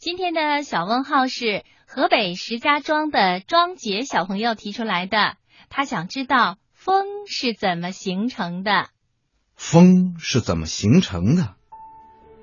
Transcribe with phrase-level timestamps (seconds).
[0.00, 5.34] 今天的小问号是河北石家庄的庄杰小朋友提出来的，
[5.68, 8.88] 他想知道风是怎么形成的。
[9.56, 11.54] 风是怎么形成的？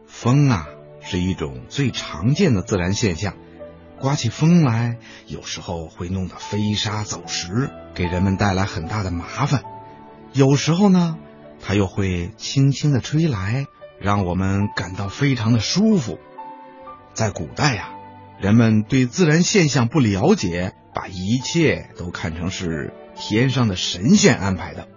[0.06, 0.68] 风啊，
[1.02, 3.34] 是一种最常见的自然现象。
[4.00, 9.62] 刮起风来，有时候会弄得飞沙走石，给人们带来很大的麻烦；
[10.32, 11.18] 有时候呢，
[11.60, 13.66] 它又会轻轻的吹来，
[14.00, 16.20] 让我们感到非常的舒服。
[17.18, 17.90] 在古代呀，
[18.40, 24.88] 人们对自然现象不了解，把一切都看成是天上的神仙安排的。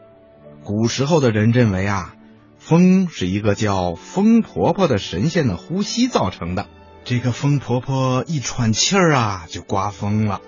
[0.62, 2.14] 古时候的人认为啊，
[2.59, 6.68] 风是一个叫风婆婆的神仙的呼吸造成的。
[7.04, 10.42] 这个风婆婆一喘气儿啊，就刮风了。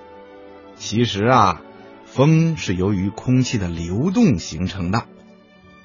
[0.76, 1.62] 其实啊，
[2.04, 5.06] 风是由于空气的流动形成的。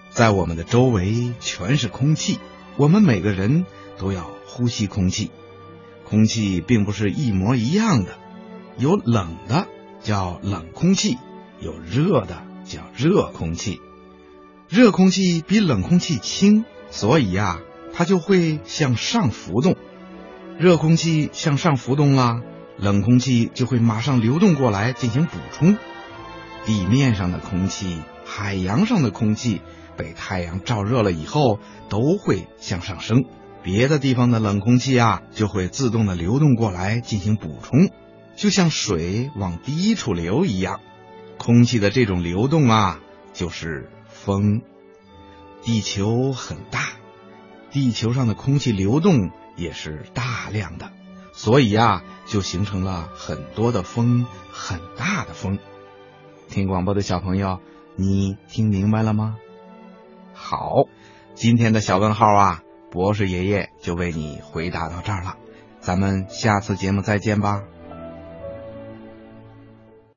[0.10, 2.40] 在我们的周围全是空气，
[2.76, 3.66] 我们每个人
[3.98, 5.32] 都要呼吸空气。
[6.10, 8.18] 空气并不是一模一样的，
[8.78, 9.68] 有冷的
[10.00, 11.18] 叫冷空气，
[11.60, 13.82] 有热的叫热空气。
[14.70, 17.60] 热空气比冷空气轻，所以呀，
[17.94, 19.76] 它就会向上浮动。
[20.58, 22.42] 热空气向上浮动了，
[22.78, 25.78] 冷空气就会马上流动过来进行补充。
[26.66, 29.62] 地面上的空气、海洋上的空气
[29.98, 33.26] 被太阳照热了以后，都会向上升。
[33.68, 37.90] 别的地方的冷空气啊，就会自动的流动过来进行补充，
[38.38, 40.80] 就像水往低处流一样。
[41.38, 43.02] 空气的这种流动啊，
[43.34, 44.62] 就是风。
[45.62, 46.80] 地球很大，
[47.70, 49.32] 地球上的空气流动。
[49.58, 50.92] 也是大量的，
[51.34, 55.58] 所以呀，就形成了很多的风，很大的风。
[56.48, 57.60] 听广播的小朋友，
[57.98, 59.36] 你听明白了吗？
[60.34, 60.86] 好，
[61.34, 65.38] 今天的小问号啊，博士爷爷就为你回答到这儿了。
[65.80, 67.64] 咱们下次节目再见吧。